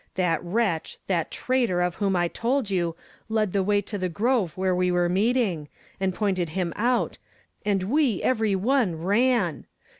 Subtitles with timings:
[0.15, 2.95] That wretch, that traitor of whom I told you,
[3.29, 5.67] led the way to the grove where we were meeting,
[5.99, 7.19] and pointed him out
[7.63, 9.67] and we every one ran